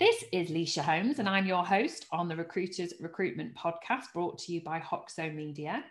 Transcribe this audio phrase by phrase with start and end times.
[0.00, 4.52] This is Lysha Holmes, and I'm your host on the Recruiters Recruitment Podcast brought to
[4.54, 5.84] you by Hoxo Media.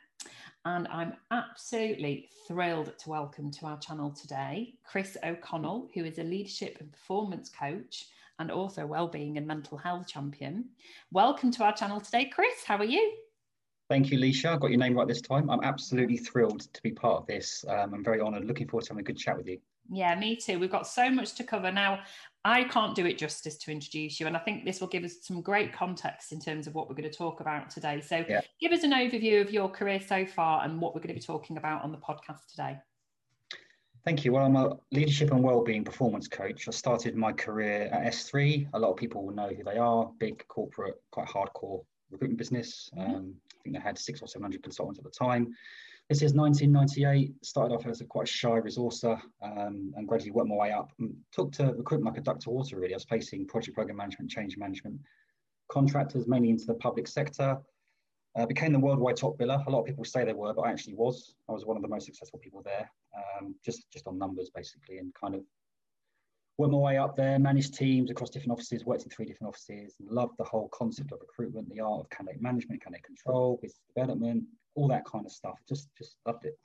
[0.66, 6.24] And I'm absolutely thrilled to welcome to our channel today Chris O'Connell, who is a
[6.24, 8.08] leadership and performance coach
[8.40, 10.70] and also well-being and mental health champion.
[11.12, 12.64] Welcome to our channel today, Chris.
[12.66, 13.14] How are you?
[13.90, 14.56] Thank you, Lysha.
[14.56, 15.52] I got your name right this time.
[15.52, 17.64] I'm absolutely thrilled to be part of this.
[17.70, 18.46] Um, I'm very honoured.
[18.46, 19.60] Looking forward to having a good chat with you.
[19.92, 20.60] Yeah, me too.
[20.60, 22.02] We've got so much to cover now.
[22.46, 25.18] I can't do it justice to introduce you, and I think this will give us
[25.22, 28.00] some great context in terms of what we're going to talk about today.
[28.00, 28.42] So, yeah.
[28.62, 31.26] give us an overview of your career so far and what we're going to be
[31.26, 32.78] talking about on the podcast today.
[34.06, 34.32] Thank you.
[34.32, 36.68] Well, I'm a leadership and wellbeing performance coach.
[36.68, 38.68] I started my career at SThree.
[38.74, 40.10] A lot of people will know who they are.
[40.20, 42.90] Big corporate, quite hardcore recruitment business.
[42.98, 43.16] Mm-hmm.
[43.16, 45.54] Um, I think they had six or seven hundred consultants at the time.
[46.10, 47.46] This is 1998.
[47.46, 50.92] Started off as a quite shy resourcer um, and gradually worked my way up.
[50.98, 52.96] And took to recruitment like a duck to water, really.
[52.96, 55.00] I was placing project program management, change management
[55.68, 57.60] contractors, mainly into the public sector.
[58.36, 59.64] Uh, became the worldwide top biller.
[59.68, 61.36] A lot of people say they were, but I actually was.
[61.48, 64.98] I was one of the most successful people there, um, just just on numbers basically,
[64.98, 65.42] and kind of
[66.58, 67.38] worked my way up there.
[67.38, 71.12] Managed teams across different offices, worked in three different offices, and loved the whole concept
[71.12, 74.46] of recruitment, the art of candidate management, candidate control, business development,
[74.80, 75.60] all that kind of stuff.
[75.68, 76.58] Just just loved it.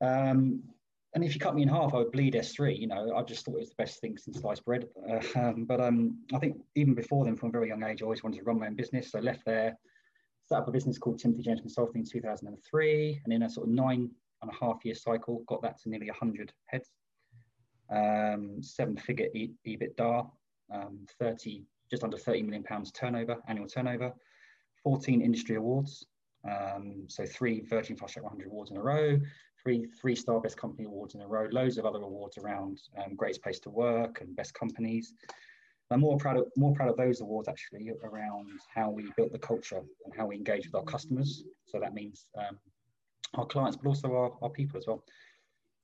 [0.00, 0.62] Um,
[1.14, 2.78] and if you cut me in half, I would bleed SThree.
[2.78, 4.88] You know, I just thought it was the best thing since sliced bread.
[5.08, 8.04] Uh, um, but um, I think even before then, from a very young age, I
[8.04, 9.12] always wanted to run my own business.
[9.12, 9.78] So I left there,
[10.46, 13.72] set up a business called Timothy James Consulting in 2003, and in a sort of
[13.72, 14.10] nine
[14.42, 16.90] and a half year cycle, got that to nearly 100 heads,
[17.90, 20.28] um, seven-figure e- EBITDA,
[20.72, 24.12] um, 30, just under 30 million pounds turnover, annual turnover,
[24.82, 26.04] 14 industry awards,
[26.48, 29.18] um, so three Virgin Fast Track 100 awards in a row,
[29.62, 33.14] three three star best company awards in a row, loads of other awards around um,
[33.14, 35.14] greatest place to work and best companies.
[35.90, 39.38] I'm more proud of more proud of those awards actually around how we built the
[39.38, 41.44] culture and how we engage with our customers.
[41.66, 42.58] So that means um,
[43.34, 45.04] our clients, but also our, our people as well.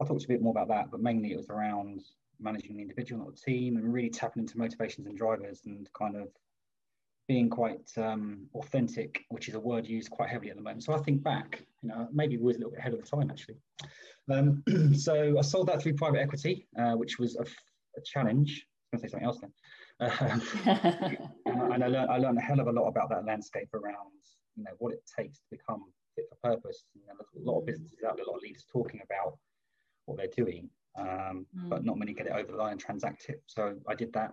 [0.00, 2.03] I'll talk to you a bit more about that, but mainly it was around
[2.41, 6.16] managing the individual, not the team, and really tapping into motivations and drivers and kind
[6.16, 6.28] of
[7.30, 10.82] being quite um, authentic, which is a word used quite heavily at the moment.
[10.82, 13.06] So I think back, you know, maybe we was a little bit ahead of the
[13.06, 13.54] time actually.
[14.28, 14.64] Um,
[14.98, 18.66] so I sold that through private equity, uh, which was a, a challenge.
[18.92, 19.52] I was going to say something else then.
[21.46, 24.22] Um, and I learned, I learned a hell of a lot about that landscape around,
[24.56, 25.84] you know, what it takes to become
[26.16, 26.84] fit for purpose.
[26.94, 29.36] You know, there's a lot of businesses out there, a lot of leaders talking about
[30.06, 31.69] what they're doing, um, mm.
[31.69, 33.40] but not many get it over the line and transact it.
[33.46, 34.32] So I did that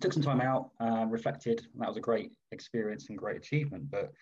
[0.00, 1.66] took some time out, uh, reflected.
[1.76, 3.90] that was a great experience and great achievement.
[3.90, 4.12] But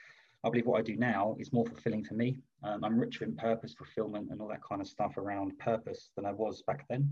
[0.44, 2.36] I believe what I do now is more fulfilling for me.
[2.62, 6.26] Um, I'm richer in purpose, fulfillment, and all that kind of stuff around purpose than
[6.26, 7.10] I was back then.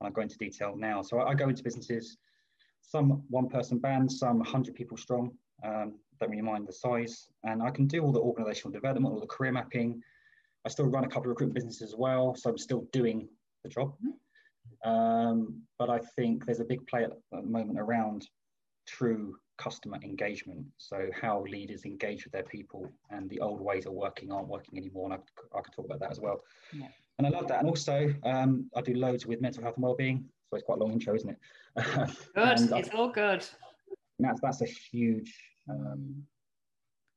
[0.00, 1.02] And I go into detail now.
[1.02, 2.16] So I, I go into businesses,
[2.82, 5.32] some one person bands, some 100 people strong.
[5.64, 7.28] Um, don't really mind the size.
[7.44, 10.02] And I can do all the organizational development, all the career mapping.
[10.64, 12.34] I still run a couple of recruitment businesses as well.
[12.34, 13.28] So I'm still doing
[13.62, 13.94] the job.
[14.84, 18.28] Um, but I think there's a big play at the moment around
[18.86, 20.66] true customer engagement.
[20.78, 24.78] So how leaders engage with their people and the old ways of working aren't working
[24.78, 25.10] anymore.
[25.10, 26.42] And I, I could talk about that as well.
[26.72, 26.88] Yeah.
[27.18, 27.60] And I love that.
[27.60, 30.24] And also, um, I do loads with mental health and wellbeing.
[30.50, 31.38] So it's quite a long intro, isn't it?
[32.34, 32.60] Good.
[32.78, 33.44] it's all good.
[34.20, 35.34] That's that's a huge
[35.68, 36.22] um,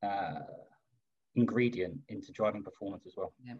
[0.01, 0.39] uh,
[1.35, 3.33] ingredient into driving performance as well.
[3.43, 3.53] Yeah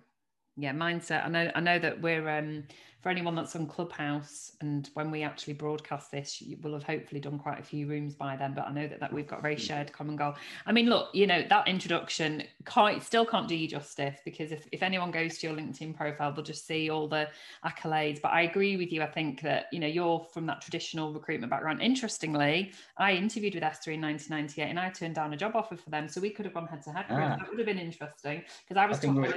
[0.58, 2.64] yeah mindset i know i know that we're um
[3.02, 7.22] for anyone that's on clubhouse and when we actually broadcast this you will have hopefully
[7.22, 9.42] done quite a few rooms by then but i know that, that we've got a
[9.42, 9.60] very mm.
[9.60, 10.34] shared common goal.
[10.66, 14.68] I mean look you know that introduction quite still can't do you justice because if,
[14.72, 17.30] if anyone goes to your linkedin profile they'll just see all the
[17.64, 18.20] accolades.
[18.22, 19.04] But i agree with you.
[19.04, 21.82] I think that you know you're from that traditional recruitment background.
[21.82, 25.90] Interestingly i interviewed with SThree in 1998 and i turned down a job offer for
[25.90, 27.36] them so we could have gone head to head ah.
[27.38, 29.34] that would have been interesting because i was talking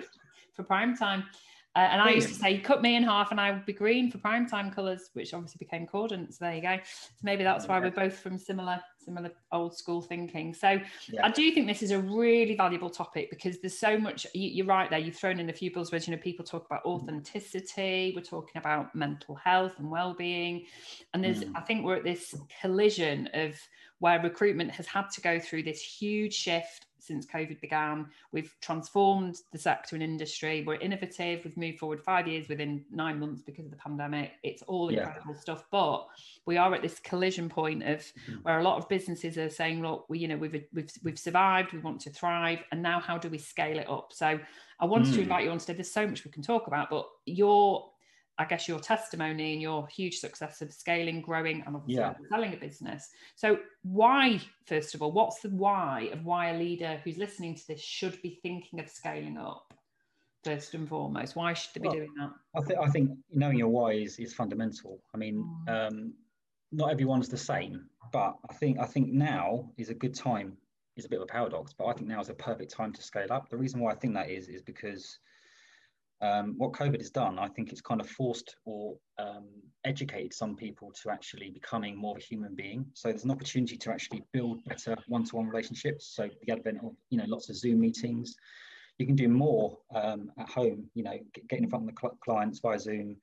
[0.55, 1.25] for prime time.
[1.77, 4.11] Uh, and I used to say, cut me in half and I would be green
[4.11, 6.35] for prime time colours, which obviously became cordant.
[6.35, 6.79] So there you go.
[6.83, 10.53] So maybe that's why we're both from similar, similar old school thinking.
[10.53, 11.25] So yeah.
[11.25, 14.67] I do think this is a really valuable topic because there's so much, you, are
[14.67, 16.09] right there, you've thrown in a few buzzwords.
[16.09, 20.65] You know, people talk about authenticity, we're talking about mental health and well-being.
[21.15, 21.53] And there's, mm.
[21.55, 23.55] I think we're at this collision of
[24.01, 28.07] where recruitment has had to go through this huge shift since COVID began.
[28.33, 30.65] We've transformed the sector and industry.
[30.67, 31.45] We're innovative.
[31.45, 34.33] We've moved forward five years within nine months because of the pandemic.
[34.43, 35.41] It's all incredible yeah.
[35.41, 35.65] stuff.
[35.71, 36.07] But
[36.47, 38.35] we are at this collision point of mm-hmm.
[38.43, 41.73] where a lot of businesses are saying, look, we, you know, we've we've we've survived,
[41.73, 44.13] we want to thrive, and now how do we scale it up?
[44.13, 44.39] So
[44.79, 45.15] I wanted mm.
[45.17, 45.75] to invite you on today.
[45.75, 47.91] There's so much we can talk about, but your
[48.41, 52.15] I guess, your testimony and your huge success of scaling, growing, and obviously Yeah.
[52.31, 53.11] selling a business.
[53.35, 57.67] So, why, first of all, what's the why of why a leader who's listening to
[57.69, 59.75] this should be thinking of scaling up?
[60.43, 62.33] First and foremost, why should they be Well, doing that?
[62.55, 65.03] I think I think knowing your why is, is fundamental.
[65.15, 65.69] I mean, Mm.
[65.69, 66.15] um,
[66.73, 70.57] not everyone's the same, but I think I think now is a good time.
[70.97, 73.03] Is a bit of a paradox, but I think now is a perfect time to
[73.03, 73.51] scale up.
[73.51, 75.19] The reason why I think that is is because
[76.23, 79.49] um, what COVID has done, I think it's kind of forced or um,
[79.85, 82.85] educated some people to actually becoming more of a human being.
[82.95, 86.13] So there's an opportunity to actually build better one-to-one relationships.
[86.15, 88.37] So the advent of you know lots of Zoom meetings,
[88.99, 90.91] you can do more um, at home.
[90.95, 93.17] You know, get, getting in front of the cl- clients via Zoom,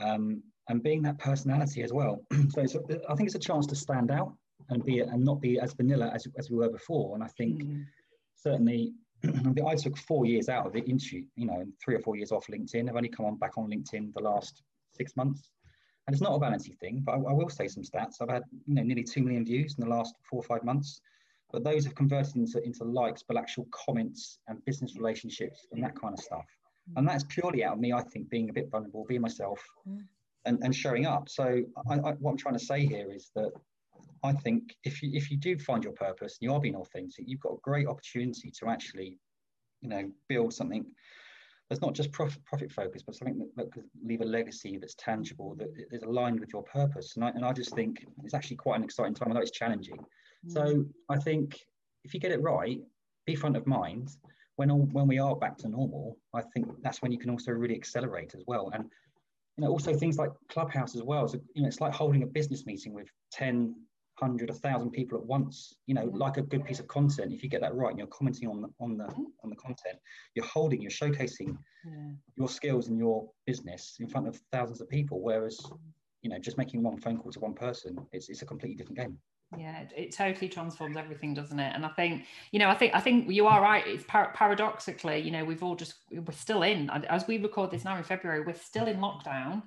[0.00, 2.24] um, and being that personality as well.
[2.50, 4.32] so I think it's a chance to stand out
[4.70, 7.14] and be and not be as vanilla as, as we were before.
[7.14, 7.84] And I think Mm.
[8.36, 8.92] certainly
[9.24, 12.46] I took four years out of the industry, you know, three or four years off
[12.46, 12.88] LinkedIn.
[12.88, 14.62] I've only come on back on LinkedIn the last
[14.94, 15.50] six months.
[16.06, 18.16] And it's not a vanity thing, but I, I will say some stats.
[18.20, 21.00] I've had, you know, nearly two million views in the last four or five months.
[21.52, 25.98] But those have converted into, into likes, but actual comments and business relationships and that
[26.00, 26.44] kind of stuff.
[26.96, 30.04] And that's purely out of me, I think, being a bit vulnerable, being myself Mm.
[30.44, 31.28] and, and showing up.
[31.28, 33.50] So I, I, what I'm trying to say here is that
[34.22, 37.24] I think if you if you do find your purpose and you are being authentic,
[37.26, 39.18] you've got a great opportunity to actually,
[39.80, 40.84] you know, build something
[41.68, 44.94] that's not just profit profit focused, but something that, that could leave a legacy that's
[44.94, 47.16] tangible, that is aligned with your purpose.
[47.16, 49.30] And I and I just think it's actually quite an exciting time.
[49.30, 49.98] I know it's challenging.
[50.46, 50.52] Mm.
[50.52, 51.58] So I think
[52.04, 52.78] if you get it right,
[53.26, 54.10] be front of mind.
[54.56, 57.52] When all, when we are back to normal, I think that's when you can also
[57.52, 58.70] really accelerate as well.
[58.72, 58.84] And
[59.56, 61.28] you know, also things like Clubhouse as well.
[61.28, 63.74] So you know, it's like holding a business meeting with 10,
[64.18, 65.74] 100, a 1,000 people at once.
[65.86, 66.16] You know, Yeah.
[66.16, 67.32] like a good piece of content.
[67.32, 69.24] If you get that right, and you're commenting on the on the mm-hmm.
[69.42, 69.98] on the content,
[70.34, 72.12] you're holding, you're showcasing Yeah.
[72.36, 75.20] your skills and your business in front of thousands of people.
[75.20, 75.60] Whereas,
[76.22, 78.98] you know, just making one phone call to one person, it's it's a completely different
[78.98, 79.18] game.
[79.56, 81.72] Yeah, it, it totally transforms everything, doesn't it?
[81.74, 83.86] And I think, you know, I think I think you are right.
[83.86, 87.84] It's par- paradoxically, you know, we've all just we're still in as we record this
[87.84, 89.62] now in February, we're still in lockdown.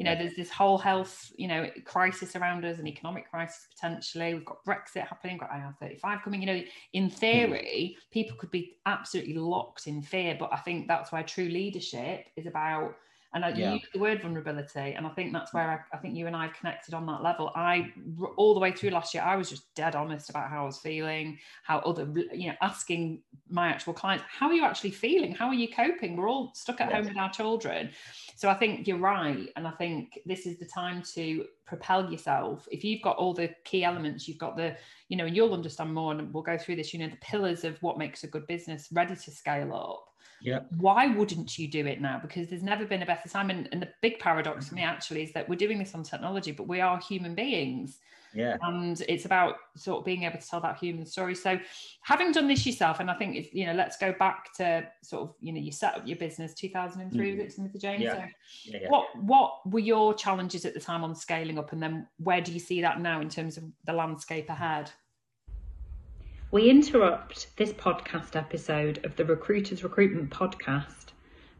[0.00, 4.32] You know, there's this whole health, you know, crisis around us, an economic crisis potentially.
[4.32, 6.40] We've got Brexit happening, we've got IR35 coming.
[6.40, 6.62] You know,
[6.94, 7.16] in hmm.
[7.16, 12.28] theory, people could be absolutely locked in fear, but I think that's where true leadership
[12.34, 12.94] is about
[13.32, 13.74] and I Yeah.
[13.74, 15.54] use the word vulnerability, and I think that's mm.
[15.54, 17.52] where I, I think you and I have connected on that level.
[17.54, 17.92] I
[18.36, 20.78] all the way through last year, I was just dead honest about how I was
[20.78, 25.32] feeling, how other, you know, asking my actual clients, how are you actually feeling?
[25.32, 26.16] How are you coping?
[26.16, 27.90] We're all stuck at home with our children.
[28.36, 32.66] So I think you're right, and I think this is the time to propel yourself.
[32.70, 34.76] If you've got all the key elements, you've got the,
[35.08, 36.92] you know, and you'll understand more, and we'll go through this.
[36.92, 40.09] You know, the pillars of what makes a good business ready to scale up
[40.42, 40.60] Yeah.
[40.78, 42.18] why wouldn't you do it now?
[42.20, 43.50] Because there's never been a better time.
[43.50, 44.90] And, and the big paradox for me mm-hmm.
[44.90, 47.98] actually is that we're doing this on technology, but we are human beings.
[48.32, 48.56] Yeah.
[48.62, 51.34] And it's about sort of being able to tell that human story.
[51.34, 51.58] So
[52.02, 55.22] having done this yourself, and I think it's, you know, let's go back to sort
[55.22, 57.40] of, you know, you set up your business 2003, was mm-hmm.
[57.40, 58.02] it Timothy James?
[58.02, 58.14] Yeah.
[58.14, 58.24] So
[58.64, 58.78] Yeah.
[58.82, 58.88] yeah.
[58.88, 61.72] what what were your challenges at the time on scaling up?
[61.72, 64.90] And then where do you see that now in terms of the landscape ahead?
[66.52, 71.12] We interrupt this podcast episode of the Recruiters Recruitment Podcast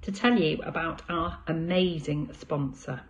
[0.02, 3.02] to tell you about our amazing sponsor.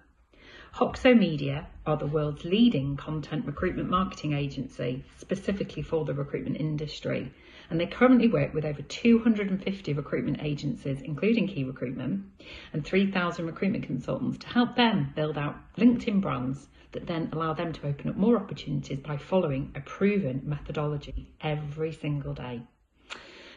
[0.75, 7.33] Hoxo Media are the world's leading content recruitment marketing agency, specifically for the recruitment industry,
[7.71, 12.25] and they currently work with over 250 recruitment agencies, including Qui Recruitment,
[12.73, 17.73] and 3,000 recruitment consultants to help them build out LinkedIn brands that then allow them
[17.73, 22.61] to open up more opportunities by following a proven methodology every single day.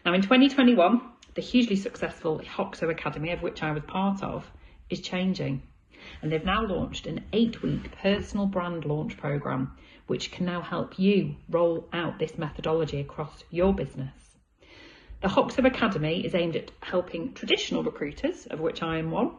[0.05, 1.01] Now, in 2021,
[1.33, 4.45] the hugely successful Hoxo Academy, of which I was part of,
[4.89, 5.63] is changing.
[6.21, 10.99] And they've now launched an eight week personal brand launch program, which can now help
[10.99, 14.13] you roll out this methodology across your business.
[15.21, 19.31] The Hoxo Academy is aimed at helping traditional recruiters, of which I am one,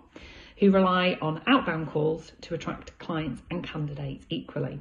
[0.58, 4.80] who rely on outbound calls to attract clients and candidates equally.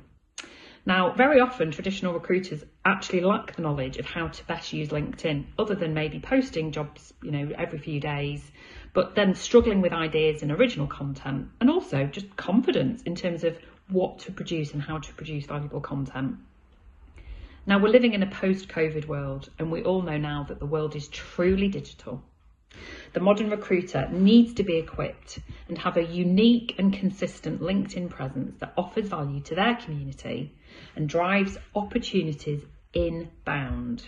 [0.86, 5.46] Now, very often traditional recruiters actually lack the knowledge of how to best use LinkedIn,
[5.58, 8.52] other than maybe posting jobs, you know, every few days,
[8.93, 13.57] but then struggling with ideas and original content, and also just confidence in terms of
[13.89, 16.38] what to produce and how to produce valuable content.
[17.65, 20.65] Now, we're living in a post COVID world, and we all know now that the
[20.65, 22.21] world is truly digital.
[23.13, 28.55] The modern recruiter needs to be equipped and have a unique and consistent LinkedIn presence
[28.59, 30.55] that offers value to their community
[30.95, 34.03] and drives opportunities inbound.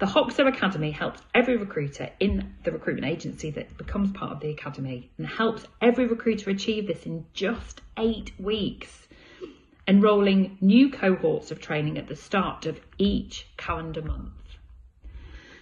[0.00, 4.48] The Hoxo Academy helps every recruiter in the recruitment agency that becomes part of the
[4.48, 9.08] academy and helps every recruiter achieve this in just eight weeks,
[9.86, 14.56] enrolling new cohorts of training at the start of each calendar month.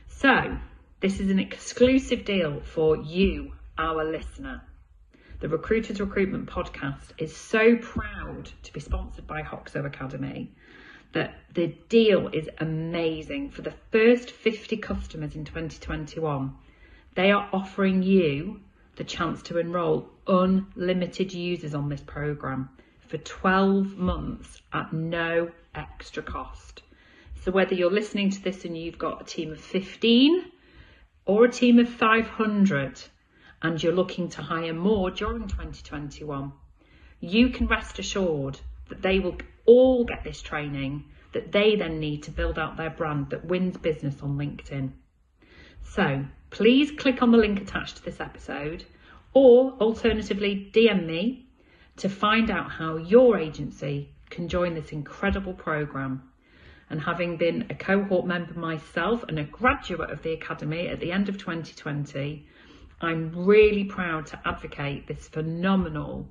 [0.07, 0.57] So,
[1.01, 4.63] this is an exclusive deal for you, our listener.
[5.41, 10.53] The Recruiters Recruitment Podcast is so proud to be sponsored by Hoxo Academy
[11.13, 13.51] that the deal is amazing.
[13.51, 16.55] For the first 50 customers in 2021,
[17.15, 18.61] they are offering you
[18.97, 22.69] the chance to enrol unlimited users on this program
[23.07, 26.83] for 12 months at no extra cost.
[27.43, 30.45] So, whether you're listening to this and you've got a team of 15
[31.25, 33.01] or a team of 500
[33.63, 36.53] and you're looking to hire more during 2021,
[37.21, 39.37] you can rest assured that they will
[39.69, 43.77] all get this training that they then need to build out their brand that wins
[43.77, 44.91] business on LinkedIn.
[45.85, 48.85] So please click on the link attached to this episode
[49.35, 51.47] or alternatively DM me
[51.99, 56.23] to find out how your agency can join this incredible program.
[56.91, 61.13] And having been a cohort member myself and a graduate of the Academy at the
[61.13, 62.47] end of 2020,
[63.03, 66.27] I'm really proud to advocate this phenomenal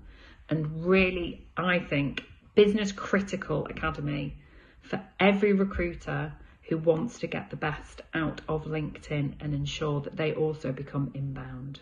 [0.50, 2.24] and really, I think,
[2.57, 4.35] business critical academy
[4.81, 6.33] for every recruiter
[6.63, 11.11] who wants to get the best out of LinkedIn and ensure that they also become
[11.13, 11.79] inbound.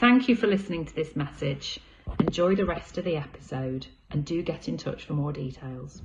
[0.00, 1.78] Thank you for listening to this message.
[2.20, 6.00] Enjoy the rest of the episode and do get in touch for more details.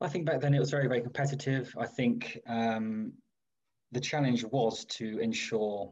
[0.00, 1.74] I think back then it was very, very competitive.
[1.76, 3.14] I think um,
[3.90, 5.90] the challenge was to ensure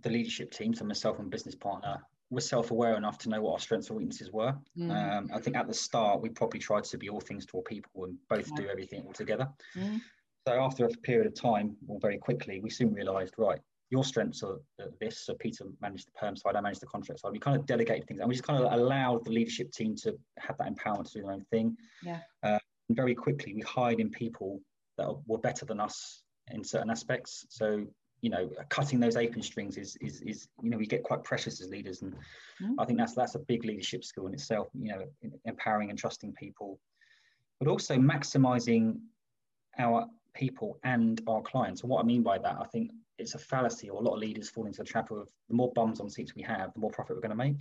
[0.00, 3.58] the leadership team, so myself and business partner, were self-aware enough to know what our
[3.58, 4.54] strengths and weaknesses were.
[4.76, 4.90] Mm.
[4.90, 7.62] Um, I think at the start we probably tried to be all things to all
[7.62, 9.48] people and both do everything all together.
[9.76, 10.00] Mm.
[10.48, 13.60] So after a period of time, or very quickly, we soon realised, right,
[13.90, 14.58] your strengths are
[14.98, 15.26] this.
[15.26, 17.32] So Peter managed the perm side, I managed the contract side.
[17.32, 20.18] We kind of delegated things, and we just kind of allowed the leadership team to
[20.38, 21.76] have that empowerment to do their own thing.
[22.02, 22.20] Yeah.
[22.42, 22.58] Uh,
[22.88, 24.60] and very quickly, we hired in people
[24.96, 27.46] that were better than us in certain aspects.
[27.50, 27.86] So
[28.22, 31.60] you know cutting those apron strings is is is you know we get quite precious
[31.60, 32.02] as leaders.
[32.02, 32.14] And
[32.62, 32.74] mm.
[32.78, 35.04] i think that's that's a big leadership skill in itself you know
[35.44, 36.78] empowering and trusting people
[37.58, 38.98] but also maximizing
[39.78, 41.82] our people and our clients.
[41.82, 44.20] And what i mean by that i think it's a fallacy or a lot of
[44.20, 46.90] leaders fall into the trap of the more bums on seats we have the more
[46.90, 47.56] profit we're going to make.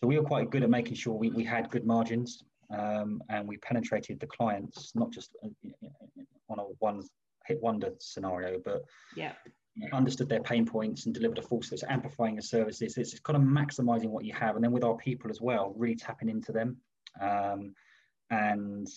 [0.00, 3.46] So we were quite good at making sure we, we had good margins um, and
[3.46, 5.48] we penetrated the clients not just uh,
[6.48, 7.02] on a one
[7.52, 8.84] hit wonder scenario, but
[9.16, 9.32] yeah,
[9.92, 12.96] understood their pain points and delivered a full so it's amplifying the services.
[12.96, 15.96] It's kind of maximizing what you have, and then with our people as well, really
[15.96, 16.76] tapping into them
[17.20, 17.74] um,
[18.30, 18.88] and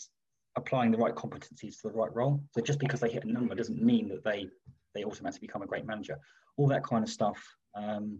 [0.56, 2.42] applying the right competencies to the right role.
[2.52, 4.48] So just because they hit a number doesn't mean that they
[4.94, 6.18] they automatically become a great manager.
[6.58, 7.42] All that kind of stuff,
[7.76, 8.20] um,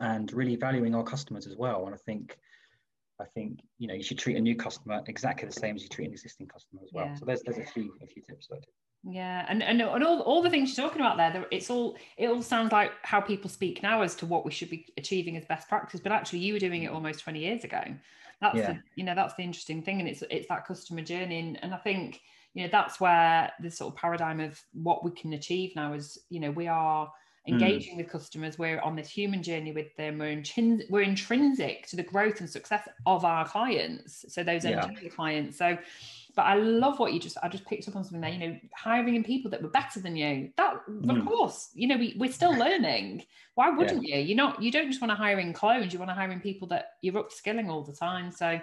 [0.00, 1.86] and really valuing our customers as well.
[1.86, 2.36] And I think
[3.20, 5.88] I think you know you should treat a new customer exactly the same as you
[5.88, 7.06] treat an existing customer as well.
[7.06, 7.14] Yeah.
[7.14, 8.60] So there's there's a few a few tips that I
[9.08, 12.28] yeah, and and, and all, all the things you're talking about there, it's all it
[12.28, 15.44] all sounds like how people speak now as to what we should be achieving as
[15.44, 16.00] best practice.
[16.00, 17.82] But actually, you were doing it almost 20 years ago.
[18.40, 18.72] That's yeah.
[18.72, 21.72] the, you know that's the interesting thing, and it's it's that customer journey, and, and
[21.72, 22.20] I think
[22.54, 26.18] you know that's where the sort of paradigm of what we can achieve now is
[26.28, 27.12] you know we are
[27.46, 27.52] hmm.
[27.52, 27.98] engaging mm.
[27.98, 32.02] with customers we're on this human journey with them we're, intrin- we're intrinsic to the
[32.02, 34.88] growth and success of our clients so those yeah.
[35.14, 35.76] clients so
[36.36, 38.58] but I love what you just I just picked up on something there, you know,
[38.74, 40.50] hiring in people that were better than you.
[40.58, 41.18] That mm.
[41.18, 43.24] of course, you know, we, we're still learning.
[43.54, 44.18] Why wouldn't yeah.
[44.18, 44.26] you?
[44.26, 46.40] You're not you don't just want to hire in clones, you want to hire in
[46.40, 48.30] people that you're upskilling all the time.
[48.30, 48.60] So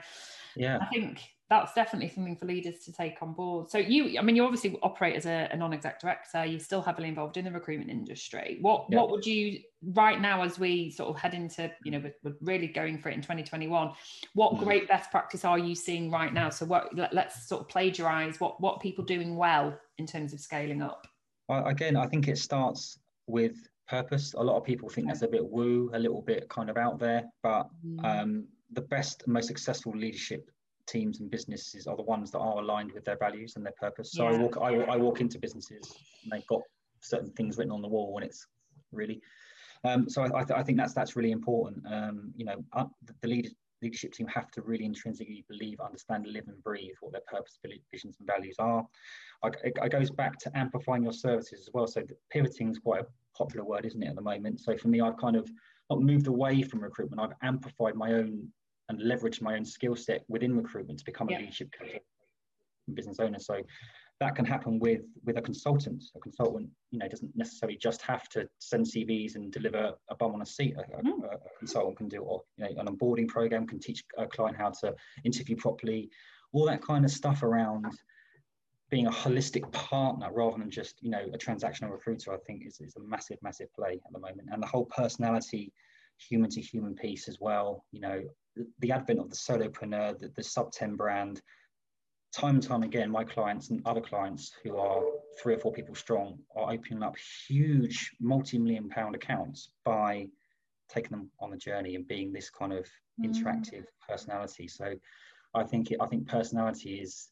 [0.56, 3.70] yeah, I think that's definitely something for leaders to take on board.
[3.70, 6.46] So you, I mean, you obviously operate as a, a non-exec director.
[6.46, 8.58] You're still heavily involved in the recruitment industry.
[8.62, 8.98] What yeah.
[8.98, 9.60] what would you
[9.94, 13.10] right now as we sort of head into, you know, we're, we're really going for
[13.10, 13.92] it in 2021.
[14.34, 14.64] What mm.
[14.64, 16.50] great best practice are you seeing right now?
[16.50, 20.40] So what let, us sort of plagiarize what what people doing well in terms of
[20.40, 21.08] scaling up.
[21.50, 22.98] Again, I think it starts
[23.28, 23.56] with
[23.88, 24.34] purpose.
[24.36, 27.00] A lot of people think that's a bit woo, a little bit kind of out
[27.00, 28.04] there, but mm.
[28.04, 30.50] um, the best, and most successful leadership
[30.88, 34.12] teams and businesses are the ones that are aligned with their values and their purpose.
[34.12, 34.36] So yeah.
[34.36, 36.62] I walk I, I, walk into businesses and they've got
[37.02, 38.46] certain things written on the wall and it's
[38.92, 39.22] really
[39.86, 41.84] um, so I, I, th- I, think that's that's really important.
[41.92, 42.86] Um, you know, uh,
[43.22, 43.50] the leader,
[43.82, 47.60] leadership team have to really intrinsically believe, understand, live, and breathe what their purpose,
[47.92, 48.86] visions, and values are.
[49.44, 51.86] I, it, it, goes back to amplifying your services as well.
[51.86, 54.62] So pivoting is quite a popular word, isn't it, at the moment?
[54.62, 55.50] So for me, I've kind of
[55.90, 57.22] not moved away from recruitment.
[57.22, 58.48] I've amplified my own
[58.94, 61.38] and leverage my own skill set within recruitment to become yeah.
[61.38, 62.00] a leadership coach
[62.94, 63.40] business owner.
[63.40, 63.62] So
[64.20, 66.04] that can happen with with a consultant.
[66.16, 70.34] A consultant, you know, doesn't necessarily just have to send CVs and deliver a bum
[70.34, 70.76] on a seat.
[70.78, 71.24] A, mm.
[71.24, 74.58] a, a consultant can do, or you know, an onboarding program can teach a client
[74.58, 76.10] how to interview properly.
[76.54, 77.86] All that kind of stuff around
[78.90, 82.80] being a holistic partner rather than just you know a transactional recruiter i think is,
[82.80, 85.74] is a massive massive play at the moment and the whole personality
[86.20, 88.22] human to human piece as well you know
[88.79, 91.41] the, advent of the solopreneur the, the sub 10 brand
[92.33, 95.01] time and time again my clients and other clients who are
[95.41, 97.15] three or four people strong are opening up
[97.48, 100.27] huge multi-million pound accounts by
[100.89, 102.86] taking them on the journey and being this kind of
[103.22, 103.25] mm.
[103.25, 104.93] interactive personality so
[105.53, 107.29] i think it, i think personality is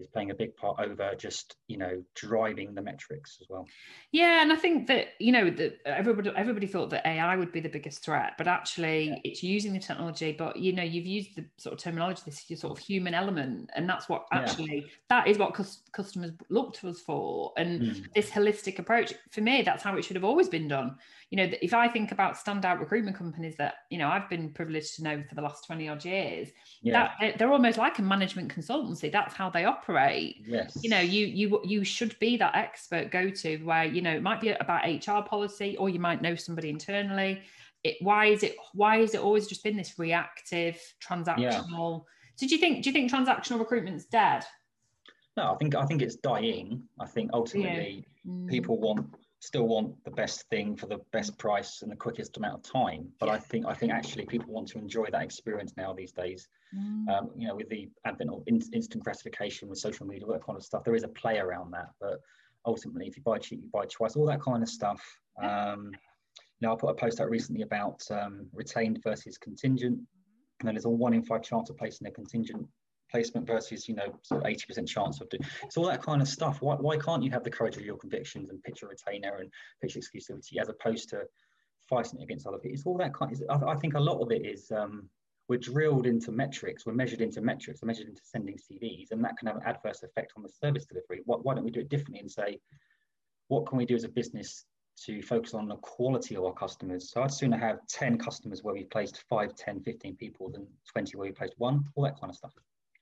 [0.00, 3.66] is playing a big part over just you know driving the metrics as well
[4.12, 7.60] yeah and i think that you know that everybody everybody thought that ai would be
[7.60, 9.16] the biggest threat but actually yeah.
[9.24, 12.76] it's using the technology but you know you've used the sort of terminology this sort
[12.76, 14.92] of human element and that's what actually yeah.
[15.08, 18.06] that is what cus- customers look to us for and mm.
[18.14, 20.96] this holistic approach for me that's how it should have always been done
[21.30, 24.96] you know if i think about standout recruitment companies that you know i've been privileged
[24.96, 26.48] to know for the last 20 odd years
[26.82, 27.10] yeah.
[27.20, 29.83] that they're almost like a management consultancy that's how they operate
[30.46, 34.16] yes you know you you you should be that expert go to where you know
[34.16, 37.40] it might be about hr policy or you might know somebody internally
[37.82, 41.60] it why is it why has it always just been this reactive transactional yeah.
[42.36, 44.42] so do you think do you think transactional recruitment's dead
[45.36, 48.32] no i think i think it's dying i think ultimately yeah.
[48.32, 48.48] mm.
[48.48, 49.06] people want
[49.44, 53.08] still want the best thing for the best price and the quickest amount of time.
[53.20, 56.48] But I think I think actually people want to enjoy that experience now these days.
[56.74, 57.08] Mm.
[57.08, 60.44] Um, you know, with the advent of in, instant gratification with social media, all that
[60.44, 61.90] kind of stuff, there is a play around that.
[62.00, 62.20] But
[62.64, 65.02] ultimately, if you buy cheap, you buy twice, all that kind of stuff.
[65.42, 65.90] Um,
[66.60, 69.98] you know, I put a post out recently about um, retained versus contingent.
[70.60, 72.66] And then there's a one in five chance of placing a contingent
[73.14, 76.26] placement versus you know sort of 80% chance of doing so all that kind of
[76.26, 79.36] stuff why, why can't you have the courage of your convictions and pitch a retainer
[79.36, 81.22] and pitch exclusivity as opposed to
[81.88, 84.32] fighting against other people it's all that kind of, I, I think a lot of
[84.32, 85.08] it is um,
[85.48, 89.36] we're drilled into metrics we're measured into metrics we're measured into sending cvs and that
[89.36, 91.88] can have an adverse effect on the service delivery why, why don't we do it
[91.88, 92.58] differently and say
[93.46, 94.64] what can we do as a business
[95.06, 97.10] to focus on the quality of our customers.
[97.10, 101.16] So I'd sooner have 10 customers where we've placed 5, 10, 15 people than 20
[101.16, 102.52] where we placed one, all that kind of stuff.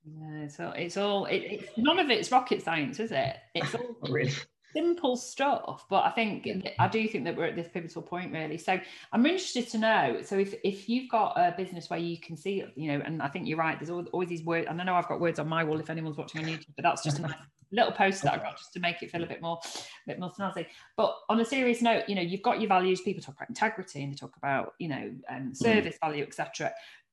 [0.04, 3.36] Yeah, so it's all it, it's none of it's rocket science, is it?
[3.54, 4.32] It's all really
[4.74, 5.86] simple stuff.
[5.88, 8.58] But I think I do think that we're at this pivotal point, really.
[8.58, 8.80] So
[9.12, 10.20] I'm interested to know.
[10.24, 13.28] So if if you've got a business where you can see, you know, and I
[13.28, 13.78] think you're right.
[13.78, 16.16] There's always, these words, and I know I've got words on my wall if anyone's
[16.16, 17.34] watching on YouTube, but that's just a nice
[17.74, 20.18] little post that I got just to make it feel a bit more, a bit
[20.18, 20.66] more snazzy.
[20.96, 23.00] But on a serious note, you know, you've got your values.
[23.00, 25.56] People talk about integrity and they talk about, you know, um, mm.
[25.56, 26.06] service mm.
[26.06, 26.72] value, etc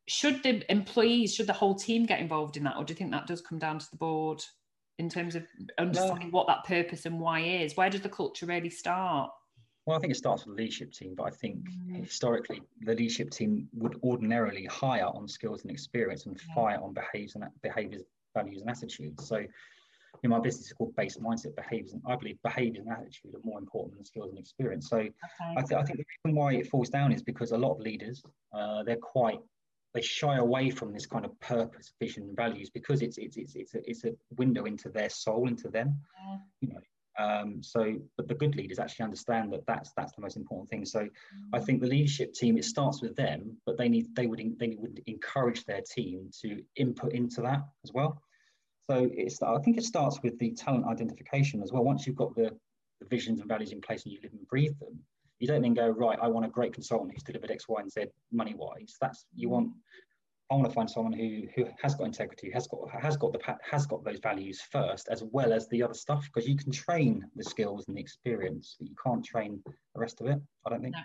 [0.09, 3.11] should the employees, should the whole team get involved in that, or do you think
[3.11, 4.43] that does come down to the board
[4.97, 5.43] in terms of
[5.77, 6.37] understanding no.
[6.37, 7.77] what that purpose and why is?
[7.77, 9.31] Where does the culture really start?
[9.85, 12.03] Well, I think it starts with the leadership team, but I think mm.
[12.03, 16.55] historically the leadership team would ordinarily hire on skills and experience and yeah.
[16.55, 18.01] fire on behaviors and behaviors,
[18.35, 19.27] values and attitudes.
[19.27, 19.45] So
[20.23, 23.39] in my business is called base mindset behaviors and i believe behaviors and attitude are
[23.43, 25.11] more important than skills and experience so okay.
[25.55, 27.79] I, th- I, think the reason why it falls down is because a lot of
[27.79, 29.39] leaders uh, they're quite
[29.93, 33.55] they shy away from this kind of purpose, vision, and values because it's it's it's
[33.55, 35.99] it's a, it's a window into their soul, into them.
[36.27, 36.37] Yeah.
[36.61, 36.79] You know.
[37.19, 40.85] Um, so, but the good leaders actually understand that that's that's the most important thing.
[40.85, 41.55] So, mm-hmm.
[41.55, 44.77] I think the leadership team it starts with them, but they need they would they
[44.79, 48.21] would encourage their team to input into that as well.
[48.89, 51.83] So, it's I think it starts with the talent identification as well.
[51.83, 52.55] Once you've got the,
[53.01, 54.99] the visions and values in place and you live and breathe them,
[55.39, 57.91] you don't then go, right, I want a great consultant who's delivered X, Y, and
[57.91, 58.97] Z money wise.
[59.01, 59.51] That's you mm.
[59.51, 59.71] want
[60.51, 63.39] I want to find someone who who has got integrity, has got has got the
[63.69, 67.23] has got those values first, as well as the other stuff, because you can train
[67.35, 70.39] the skills and the experience, but you can't train the rest of it.
[70.65, 70.95] I don't think.
[70.95, 71.01] No.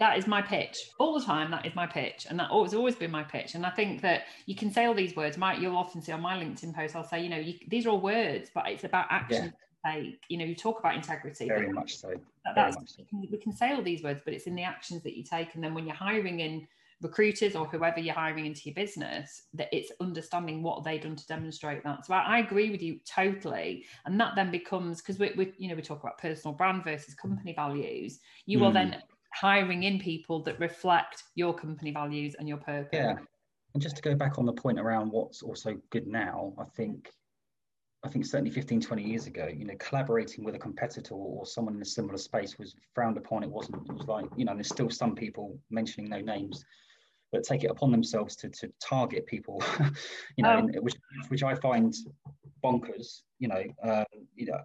[0.00, 1.52] That is my pitch all the time.
[1.52, 3.54] That is my pitch, and that always always been my pitch.
[3.54, 5.38] And I think that you can say all these words.
[5.38, 7.90] Might you'll often see on my LinkedIn post, I'll say, you know, you, these are
[7.90, 9.44] all words, but it's about action.
[9.44, 9.50] Yeah
[9.84, 12.08] take you know you talk about integrity very much so.
[12.54, 13.02] very much so.
[13.12, 15.64] We, can, say all these words but it's in the actions that you take and
[15.64, 16.66] then when you're hiring in
[17.02, 21.26] recruiters or whoever you're hiring into your business that it's understanding what they've done to
[21.26, 22.04] demonstrate that.
[22.04, 25.68] So I, I, agree with you totally and that then becomes because we, we you
[25.68, 28.20] know we talk about personal brand versus company values.
[28.44, 28.66] You mm.
[28.66, 32.90] are then hiring in people that reflect your company values and your purpose.
[32.92, 33.16] Yeah.
[33.72, 37.10] And just to go back on the point around what's also good now i think
[38.02, 41.74] I think certainly 15, 20 years ago, you know, collaborating with a competitor or someone
[41.74, 43.42] in a similar space was frowned upon.
[43.42, 46.64] It wasn't, it was like, you know, there's still some people mentioning no names
[47.32, 49.62] that take it upon themselves to, to target people,
[50.36, 50.94] you know, in, which,
[51.28, 51.94] which I find
[52.64, 53.22] bonkers.
[53.38, 54.58] You know, um, you know,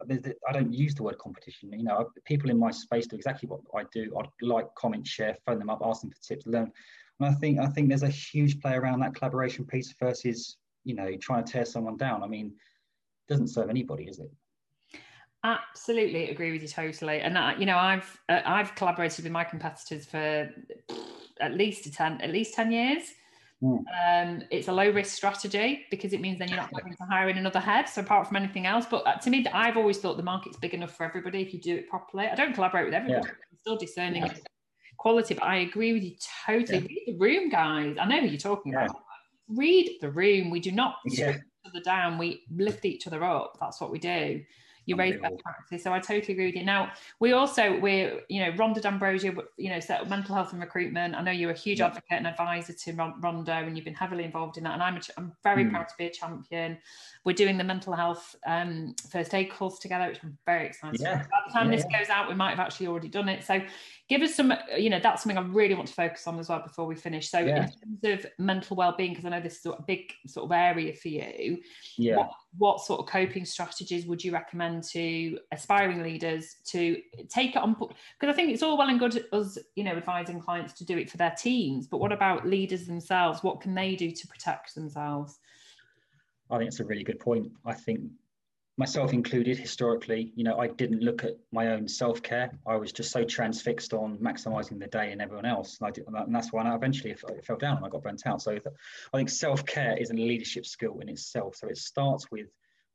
[0.47, 1.71] I don't use the word competition.
[1.73, 4.17] You know, people in my space do exactly what I do.
[4.17, 6.71] I'd like, comment, share, phone them up, ask them for tips, learn.
[7.19, 10.95] And I think I think there's a huge play around that collaboration piece versus you
[10.95, 12.23] know trying to tear someone down.
[12.23, 12.53] I mean,
[13.27, 14.31] doesn't serve anybody, is it?
[15.43, 17.19] Absolutely agree with you totally.
[17.19, 20.49] And uh, you know, I've uh, I've collaborated with my competitors for
[21.39, 23.03] at least ten at least ten years.
[23.63, 23.77] Mm.
[23.77, 27.29] Um, it's a low risk strategy because it means then you're not having to hire
[27.29, 27.87] in another head.
[27.87, 30.73] So apart from anything else, but uh, to me, I've always thought the market's big
[30.73, 32.25] enough for everybody if you do it properly.
[32.25, 33.25] I don't collaborate with everybody.
[33.25, 33.33] Yeah.
[33.51, 34.33] I'm still discerning yeah.
[34.97, 36.79] quality, but I agree with you totally.
[36.79, 36.87] Yeah.
[36.87, 37.97] Read the room, guys.
[37.99, 38.95] I know who you're talking about.
[39.47, 40.49] Read the room.
[40.49, 41.37] We do not yeah.
[41.65, 42.17] Other down.
[42.17, 43.57] We lift each other up.
[43.59, 44.43] That's what we do
[44.85, 45.83] you raise best practice.
[45.83, 46.63] So I totally agree with you.
[46.63, 50.61] Now we also we're you know Rhonda D'Ambrosio, you know, set up mental health and
[50.61, 51.15] recruitment.
[51.15, 51.87] I know you're a huge yeah.
[51.87, 54.73] advocate and advisor to Rhonda, and you've been heavily involved in that.
[54.73, 55.71] And I'm a, I'm very mm.
[55.71, 56.77] proud to be a champion.
[57.23, 61.01] We're doing the mental health um, first aid course together, which I'm very excited.
[61.01, 61.17] Yeah.
[61.17, 63.43] By the time yeah, this goes out, we might have actually already done it.
[63.43, 63.61] So
[64.07, 66.59] give us some you know that's something i really want to focus on as well
[66.59, 67.67] before we finish so yeah.
[67.83, 70.93] in terms of mental well-being because i know this is a big sort of area
[70.93, 71.59] for you
[71.97, 77.55] yeah what, what, sort of coping strategies would you recommend to aspiring leaders to take
[77.55, 80.73] it on because i think it's all well and good us you know advising clients
[80.73, 83.43] to do it for their teams but what about leaders themselves?
[83.43, 85.39] What can they do to protect themselves?
[86.49, 87.51] I think it's a really good point.
[87.65, 88.01] I think
[88.77, 92.51] myself included historically you know i didn't look at my own self-care.
[92.67, 95.77] I was just so transfixed on maximizing the day and everyone else.
[95.81, 98.41] And, did, and that's why I eventually it fell down and i got burnt out.
[98.41, 98.51] So
[99.13, 101.55] i think self-care is a leadership skill in itself.
[101.55, 102.47] So it starts with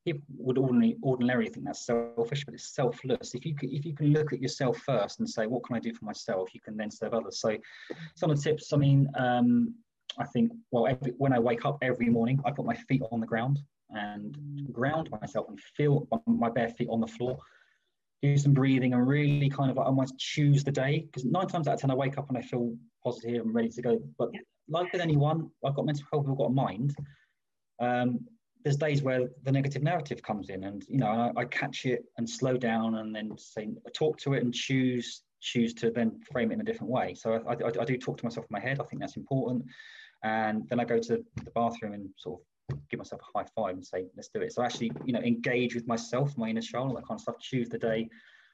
[0.05, 3.35] people would ordinarily ordinarily think that's selfish but it's selfless.
[3.35, 5.81] If you can, if you can look at yourself first and say what can i
[5.81, 6.55] do for myself?
[6.55, 7.41] you can then serve others.
[7.41, 7.57] So
[8.15, 9.75] some of the tips i mean um,
[10.19, 13.21] i think well every, when i wake up every morning i put my feet on
[13.21, 13.61] the ground
[13.95, 14.37] and
[14.73, 17.39] ground myself and feel my bare feet on the floor.
[18.23, 21.67] Do some breathing and really kind of like almost choose the day because nine times
[21.67, 23.99] out of ten I wake up and I feel positive and ready to go.
[24.19, 24.31] But
[24.69, 26.95] like with anyone, I've got mental health, I've got a mind.
[27.81, 28.21] Um,
[28.63, 32.05] there's days where the negative narrative comes in, and you know I, I catch it
[32.19, 36.51] and slow down, and then say talk to it and choose choose to then frame
[36.51, 37.15] it in a different way.
[37.15, 38.79] So I, I, I do talk to myself in my head.
[38.79, 39.65] I think that's important,
[40.23, 42.47] and then I go to the bathroom and sort of
[42.91, 44.53] give myself a high five and say, let's do it.
[44.53, 47.39] So actually, you know, engage with myself, my inner child, that kind of stuff.
[47.41, 48.09] Choose the day.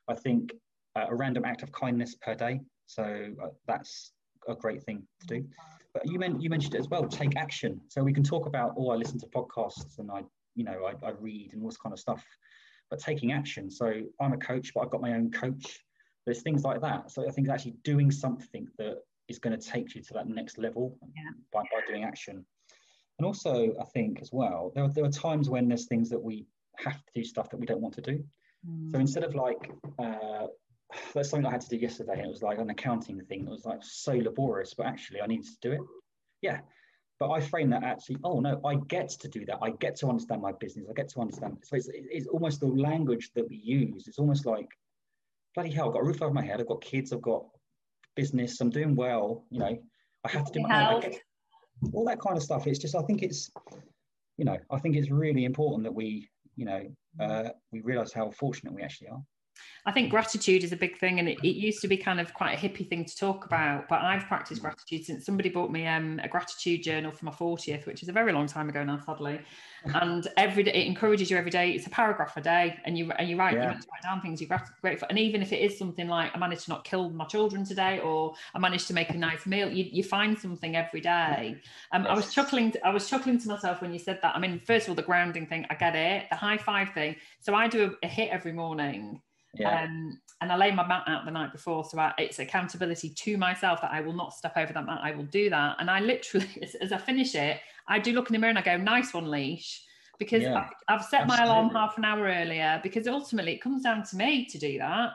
[0.09, 0.53] I think
[0.95, 2.61] uh, a random act of kindness per day.
[2.87, 4.13] So uh, that's
[4.49, 5.45] a great thing to do.
[5.93, 7.05] But you, men- you mentioned it as well.
[7.05, 7.81] Take action.
[7.89, 10.23] So we can talk about, oh, I listen to podcasts and I,
[10.55, 12.25] you know, I, I read and all this kind of stuff.
[12.91, 13.71] But taking action.
[13.71, 15.81] So I'm a coach, but I've got my own coach.
[16.25, 17.11] There's things like that.
[17.11, 18.99] So I think actually doing something that
[19.29, 21.31] is going to take you to that next level yeah.
[21.53, 22.45] by, by doing action.
[23.19, 26.23] And also, I think as well, there are, there are times when there's things that
[26.23, 28.23] we have to do stuff that we don't want to do.
[28.69, 28.93] Mm.
[28.93, 30.47] So instead of like, uh,
[31.15, 33.47] there's something I had to do yesterday, and it was like an accounting thing.
[33.47, 35.81] It was like so laborious, but actually I needed to do it.
[36.43, 36.61] Yeah.
[37.19, 39.59] But I frame that actually, oh no, I get to do that.
[39.63, 40.87] I get to understand my business.
[40.91, 41.57] I get to understand.
[41.65, 44.07] So it's, it's almost the language that we use.
[44.07, 44.69] It's almost like,
[45.55, 46.61] bloody hell, I've got a roof over my head.
[46.61, 47.15] I've got kids.
[47.15, 47.47] I've got
[48.17, 48.61] business.
[48.61, 49.47] I'm doing well.
[49.51, 49.79] You know,
[50.25, 51.19] I have to do my, get,
[51.93, 52.67] all that kind of stuff.
[52.67, 53.51] It's just, I think it's,
[54.37, 56.87] you know, I think it's really important that we, you know,
[57.21, 59.23] uh, we realize how fortunate we actually are.
[59.87, 62.35] I think gratitude is a big thing, and it, it, used to be kind of
[62.35, 63.89] quite a hippie thing to talk about.
[63.89, 67.87] But I've practiced gratitude since somebody bought me um, a gratitude journal for my 40th,
[67.87, 69.39] which is a very long time ago now, sadly.
[69.85, 71.71] And every day it encourages you every day.
[71.71, 73.63] It's a paragraph a day, and you and you write, yeah.
[73.63, 75.07] you write down things you're grateful.
[75.07, 75.07] For.
[75.09, 78.01] And even if it is something like I managed to not kill my children today,
[78.01, 81.61] or I managed to make a nice meal, you, you find something every day.
[81.93, 82.11] Um, yes.
[82.11, 82.73] I was chuckling.
[82.73, 84.35] To, I was chuckling to myself when you said that.
[84.35, 86.27] I mean, first of all, the grounding thing, I get it.
[86.31, 87.15] The high five thing.
[87.39, 89.21] So I do a, a HIIT every morning
[89.59, 89.85] yeah.
[89.85, 93.37] Um, and I lay my mat out the night before, so I, it's accountability to
[93.39, 95.01] myself that I will not step over that mat.
[95.03, 98.29] I will do that, and I literally, as, as I finish it, I do look
[98.29, 99.85] in the mirror and I go, "Nice one, leash,"
[100.19, 100.55] because yeah.
[100.55, 101.47] I've, I've, set Absolutely.
[101.47, 102.81] my alarm half an hour earlier.
[102.83, 105.13] Because ultimately, it comes down to me to do that.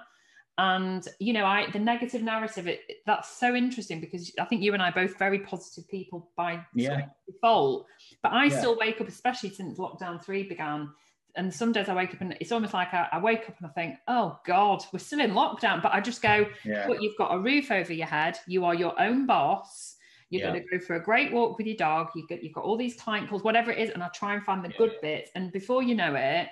[0.58, 4.74] And you know, I the negative narrative it, that's so interesting because I think you
[4.74, 7.08] and I both very positive people by yeah.
[7.26, 7.86] default,
[8.22, 8.58] but I yeah.
[8.60, 10.90] still wake up, especially since lockdown three began
[11.36, 13.68] and some days I wake up and it's almost like I, I, wake up and
[13.68, 15.82] I think, oh God, we're still in lockdown.
[15.82, 16.88] But I just go, yeah.
[16.88, 18.38] but you've got a roof over your head.
[18.48, 19.96] You are your own boss.
[20.30, 20.52] You're yeah.
[20.52, 22.10] going to go for a great walk with your dog.
[22.16, 23.90] You get, you've got all these client calls, whatever it is.
[23.90, 24.78] And I try and find the yeah.
[24.78, 25.32] good bits.
[25.36, 26.48] And before you know it,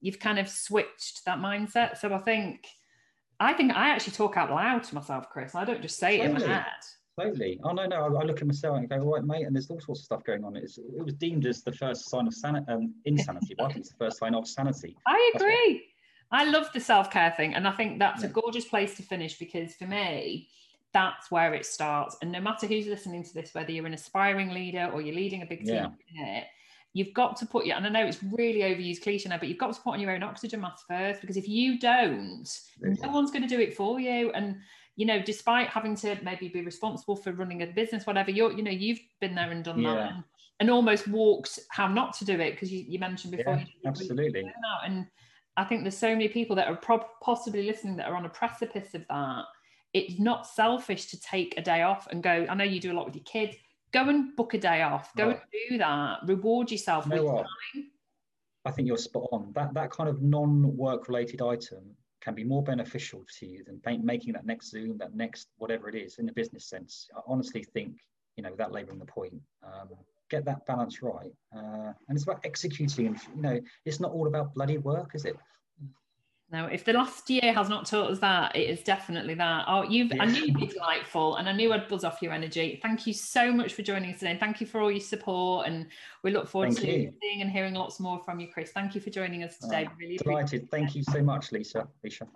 [0.00, 1.98] you've kind of switched that mindset.
[1.98, 2.66] So I think,
[3.40, 5.54] I think I actually talk out loud to myself, Chris.
[5.54, 6.64] I don't just say it in my head.
[7.18, 7.60] Totally.
[7.62, 7.96] Oh no, no.
[7.96, 10.24] I, I look at myself and go, right, mate, and there's all sorts of stuff
[10.24, 10.56] going on.
[10.56, 13.80] It's, it was deemed as the first sign of san- um, insanity, but I think
[13.80, 14.96] it's the first sign of sanity.
[15.06, 15.84] I agree.
[16.32, 18.30] I love the self care thing, and I think that's yeah.
[18.30, 20.48] a gorgeous place to finish because for me,
[20.92, 22.16] that's where it starts.
[22.20, 25.42] And no matter who's listening to this, whether you're an aspiring leader or you're leading
[25.42, 26.44] a big team, yeah.
[26.94, 29.58] you've got to put your, and I know it's really overused cliche now, but you've
[29.58, 32.48] got to put on your own oxygen mask first because if you don't,
[32.80, 32.96] really?
[33.02, 34.30] no one's going to do it for you.
[34.32, 34.56] And
[34.96, 38.62] you know, despite having to maybe be responsible for running a business, whatever, you're, you
[38.62, 39.94] know, you've been there and done yeah.
[39.94, 40.24] that and,
[40.60, 43.54] and, almost walked how not to do it because you, you, mentioned before.
[43.54, 44.44] Yeah, you absolutely.
[44.84, 45.06] And
[45.56, 48.28] I think there's so many people that are pro- possibly listening that are on a
[48.28, 49.44] precipice of that.
[49.92, 52.46] It's not selfish to take a day off and go.
[52.48, 53.56] I know you do a lot with your kids.
[53.92, 55.14] Go and book a day off.
[55.14, 55.40] Go right.
[55.40, 56.18] and do that.
[56.26, 57.46] Reward yourself you with what?
[57.74, 57.90] time.
[58.64, 59.52] I think you're spot on.
[59.54, 64.32] That that kind of non-work related item can be more beneficial to you than making
[64.32, 67.08] that next Zoom, that next whatever it is in the business sense.
[67.14, 67.98] I honestly think,
[68.36, 69.88] you know, without labouring the point, um,
[70.30, 71.32] get that balance right.
[71.54, 73.08] Uh, and it's about executing.
[73.08, 75.36] And, you know, it's not all about bloody work, is it?
[76.54, 79.64] No, if the last year has not taught us that, it is definitely that.
[79.66, 80.22] Oh, you've yeah.
[80.22, 82.78] I knew you'd be delightful and I knew I'd buzz off your energy.
[82.80, 84.36] Thank you so much for joining us today.
[84.38, 85.88] Thank you for all your support and
[86.22, 87.12] we look forward Thank to you.
[87.20, 88.70] seeing and hearing lots more from you, Chris.
[88.70, 89.86] Thank you for joining us today.
[89.86, 90.70] Uh, really delighted.
[90.70, 91.88] Thank you so much, Lisa.
[92.04, 92.28] Lisa.